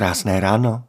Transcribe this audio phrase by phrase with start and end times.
[0.00, 0.82] Krásné ráno.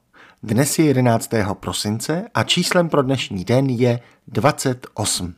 [0.43, 1.29] Dnes je 11.
[1.53, 5.33] prosince a číslem pro dnešní den je 28.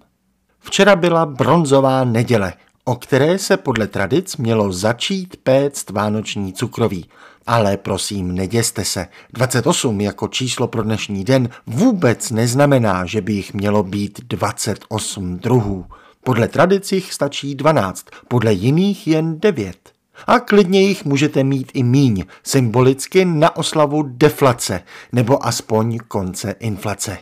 [0.60, 2.54] Včera byla bronzová neděle,
[2.86, 7.10] o které se podle tradic mělo začít péct vánoční cukroví.
[7.48, 9.08] Ale prosím, neděste se.
[9.34, 15.86] 28 jako číslo pro dnešní den vůbec neznamená, že by jich mělo být 28 druhů.
[16.24, 19.93] Podle tradic jich stačí 12, podle jiných jen 9
[20.28, 27.18] a klidně jich můžete mít i míň, symbolicky na oslavu deflace nebo aspoň konce inflace.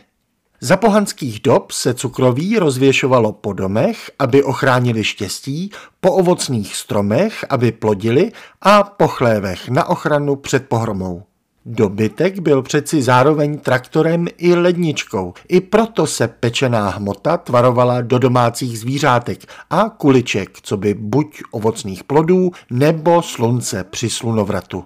[0.60, 5.70] Za pohanských dob se cukroví rozvěšovalo po domech, aby ochránili štěstí,
[6.00, 11.22] po ovocných stromech, aby plodili a po chlévech na ochranu před pohromou.
[11.66, 18.78] Dobytek byl přeci zároveň traktorem i ledničkou, i proto se pečená hmota tvarovala do domácích
[18.78, 24.84] zvířátek a kuliček, co by buď ovocných plodů nebo slunce při slunovratu.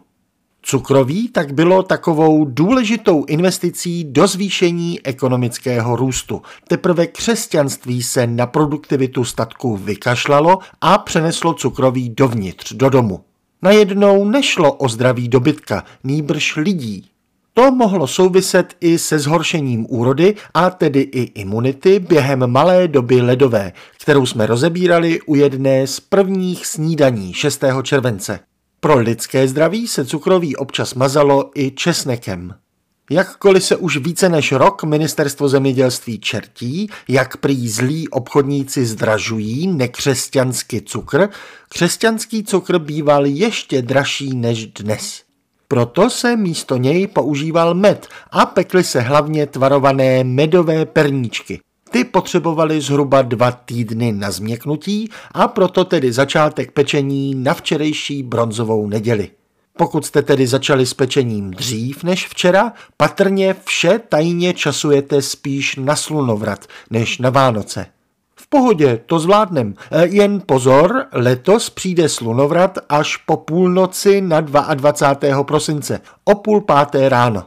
[0.62, 6.42] Cukroví tak bylo takovou důležitou investicí do zvýšení ekonomického růstu.
[6.68, 13.20] Teprve křesťanství se na produktivitu statku vykašlalo a přeneslo cukroví dovnitř, do domu.
[13.66, 17.08] Najednou nešlo o zdraví dobytka, nýbrž lidí.
[17.54, 23.72] To mohlo souviset i se zhoršením úrody a tedy i imunity během malé doby ledové,
[24.00, 27.64] kterou jsme rozebírali u jedné z prvních snídaní 6.
[27.82, 28.38] července.
[28.80, 32.54] Pro lidské zdraví se cukroví občas mazalo i česnekem.
[33.10, 40.80] Jakkoliv se už více než rok ministerstvo zemědělství čertí, jak prý zlí obchodníci zdražují nekřesťanský
[40.80, 41.28] cukr,
[41.68, 45.22] křesťanský cukr býval ještě dražší než dnes.
[45.68, 51.60] Proto se místo něj používal med a pekly se hlavně tvarované medové perníčky.
[51.90, 58.86] Ty potřebovaly zhruba dva týdny na změknutí a proto tedy začátek pečení na včerejší bronzovou
[58.88, 59.30] neděli.
[59.76, 65.96] Pokud jste tedy začali s pečením dřív než včera, patrně vše tajně časujete spíš na
[65.96, 67.86] slunovrat než na Vánoce.
[68.36, 69.74] V pohodě, to zvládnem.
[69.90, 75.44] E, jen pozor, letos přijde slunovrat až po půlnoci na 22.
[75.44, 77.44] prosince, o půl páté ráno.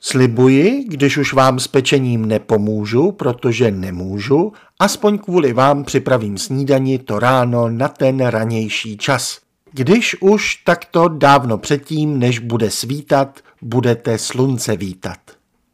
[0.00, 7.18] Slibuji, když už vám s pečením nepomůžu, protože nemůžu, aspoň kvůli vám připravím snídani to
[7.18, 9.45] ráno na ten ranější čas.
[9.76, 15.18] Když už, tak to dávno předtím, než bude svítat, budete slunce vítat.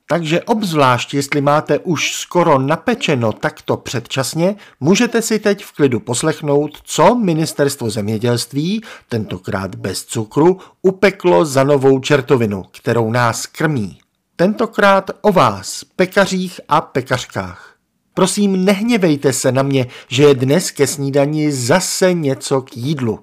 [0.08, 6.78] Takže obzvlášť, jestli máte už skoro napečeno takto předčasně, můžete si teď v klidu poslechnout,
[6.84, 13.98] co ministerstvo zemědělství, tentokrát bez cukru, upeklo za novou čertovinu, kterou nás krmí.
[14.36, 17.74] Tentokrát o vás, pekařích a pekařkách.
[18.14, 23.20] Prosím, nehněvejte se na mě, že je dnes ke snídani zase něco k jídlu.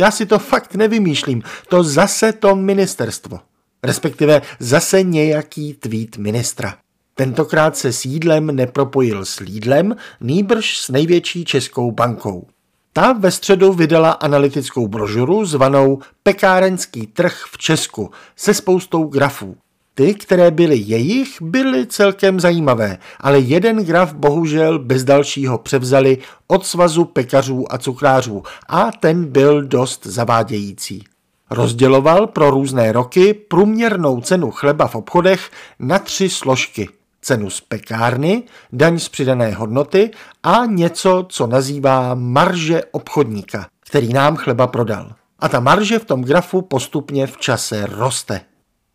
[0.00, 3.40] Já si to fakt nevymýšlím, to zase to ministerstvo.
[3.82, 6.76] Respektive zase nějaký tweet ministra.
[7.14, 12.46] Tentokrát se s jídlem nepropojil s Lídlem, nýbrž s největší českou bankou.
[12.92, 19.56] Ta ve středu vydala analytickou brožuru zvanou Pekárenský trh v Česku se spoustou grafů.
[20.00, 26.66] Ty, které byly jejich, byly celkem zajímavé, ale jeden graf bohužel bez dalšího převzali od
[26.66, 31.04] svazu pekařů a cukrářů a ten byl dost zavádějící.
[31.50, 36.88] Rozděloval pro různé roky průměrnou cenu chleba v obchodech na tři složky.
[37.22, 40.10] Cenu z pekárny, daň z přidané hodnoty
[40.42, 45.12] a něco, co nazývá marže obchodníka, který nám chleba prodal.
[45.38, 48.40] A ta marže v tom grafu postupně v čase roste.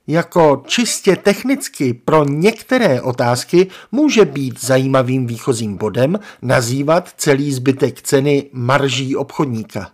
[0.08, 8.50] Jako čistě technicky pro některé otázky může být zajímavým výchozím bodem nazývat celý zbytek ceny
[8.54, 9.92] marží obchodníka.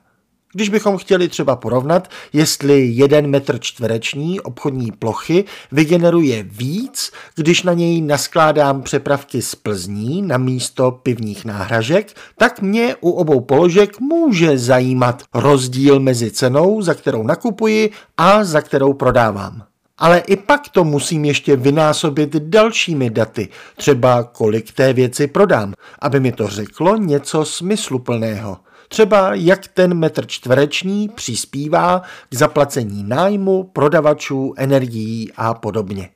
[0.54, 7.74] Když bychom chtěli třeba porovnat, jestli jeden metr čtvereční obchodní plochy vygeneruje víc, když na
[7.74, 14.58] něj naskládám přepravky z Plzní na místo pivních náhražek, tak mě u obou položek může
[14.58, 19.71] zajímat rozdíl mezi cenou, za kterou nakupuji a za kterou prodávám.
[20.02, 26.20] Ale i pak to musím ještě vynásobit dalšími daty, třeba kolik té věci prodám, aby
[26.20, 28.58] mi to řeklo něco smysluplného.
[28.90, 36.10] Třeba jak ten metr čtvereční přispívá k zaplacení nájmu, prodavačů, energií a podobně.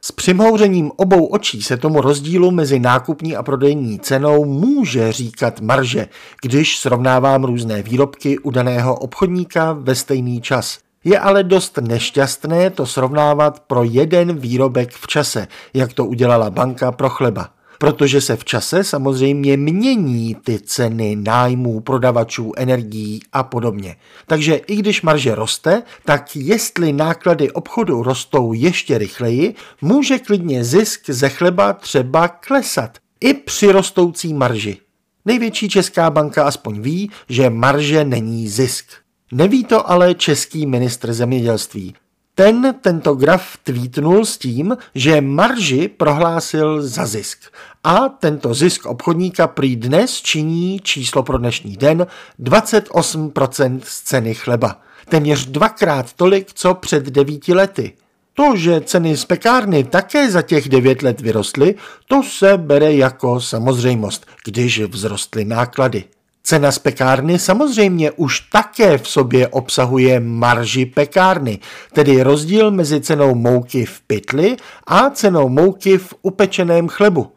[0.00, 6.08] S přimhouřením obou očí se tomu rozdílu mezi nákupní a prodejní cenou může říkat marže,
[6.42, 12.86] když srovnávám různé výrobky u daného obchodníka ve stejný čas– je ale dost nešťastné to
[12.86, 17.50] srovnávat pro jeden výrobek v čase, jak to udělala banka pro chleba.
[17.80, 23.96] protože se v čase samozřejmě mění ty ceny nájmů, prodavačů, energií a podobně.
[24.26, 31.10] Takže i když marže roste, tak jestli náklady obchodu rostou ještě rychleji, může klidně zisk
[31.10, 34.76] ze chleba třeba klesat i při rostoucí marži.
[35.24, 38.86] Největší česká banka aspoň ví, že marže není zisk.
[39.32, 41.94] Neví to ale český ministr zemědělství.
[42.34, 47.38] Ten tento graf tweetnul s tím, že marži prohlásil za zisk.
[47.84, 52.06] A tento zisk obchodníka prý dnes činí číslo pro dnešní den
[52.40, 54.80] 28% z ceny chleba.
[55.08, 57.92] Téměř dvakrát tolik, co před devíti lety.
[58.34, 61.74] To, že ceny z pekárny také za těch devět let vyrostly,
[62.08, 66.04] to se bere jako samozřejmost, když vzrostly náklady.
[66.42, 71.58] Cena z pekárny samozřejmě už také v sobě obsahuje marži pekárny,
[71.92, 74.56] tedy rozdíl mezi cenou mouky v pytli
[74.86, 77.32] a cenou mouky v upečeném chlebu.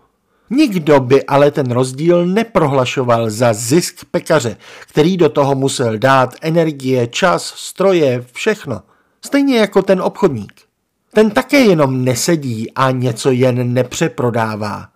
[0.49, 4.57] Nikdo by ale ten rozdíl neprohlašoval za zisk pekaře,
[4.87, 8.81] který do toho musel dát energie, čas, stroje, všechno.
[9.25, 10.53] Stejně jako ten obchodník.
[11.13, 14.92] Ten také jenom nesedí a něco jen nepřeprodává.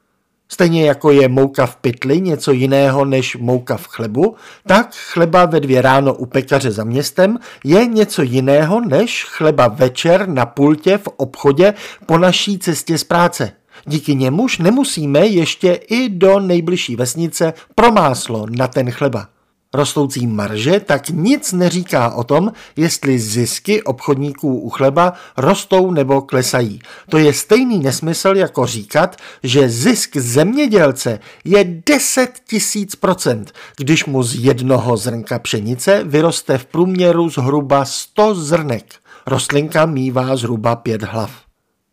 [0.50, 4.36] Stejně jako je mouka v pytli něco jiného než mouka v chlebu,
[4.68, 10.28] tak chleba ve dvě ráno u pekaře za městem je něco jiného než chleba večer
[10.30, 11.74] na pultě v obchodě
[12.06, 13.52] po naší cestě z práce.
[13.86, 19.37] Díky němuž nemusíme ještě i do nejbližší vesnice pro máslo na ten chleba.
[19.74, 26.80] Rostoucí marže tak nic neříká o tom, jestli zisky obchodníků u chleba rostou nebo klesají.
[27.10, 34.24] To je stejný nesmysl jako říkat, že zisk zemědělce je 10 tisíc procent, když mu
[34.24, 38.96] z jednoho zrnka pšenice vyroste v průměru zhruba 100 zrnek.
[39.28, 41.32] Rostlinka mívá zhruba 5 hlav.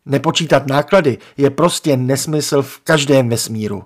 [0.06, 3.82] Nepočítat náklady je prostě nesmysl v každém vesmíru.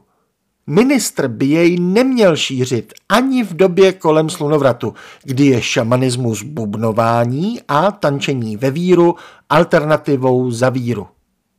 [0.70, 4.94] Ministr by jej neměl šířit ani v době kolem slunovratu,
[5.24, 9.14] kdy je šamanismus bubnování a tančení ve víru
[9.48, 11.06] alternativou za víru.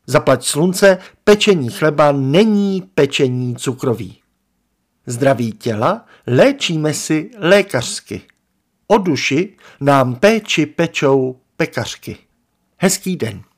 [0.08, 4.18] Zaplať slunce, pečení chleba není pečení cukroví.
[5.06, 8.22] Zdraví těla léčíme si lékařsky.
[8.88, 12.18] O duši nám péči pečou pekařky.
[12.78, 13.49] Hezký den.